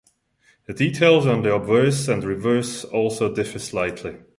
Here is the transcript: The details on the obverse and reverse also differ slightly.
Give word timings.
The 0.65 0.73
details 0.73 1.27
on 1.27 1.43
the 1.43 1.53
obverse 1.53 2.07
and 2.07 2.23
reverse 2.23 2.83
also 2.83 3.31
differ 3.35 3.59
slightly. 3.59 4.15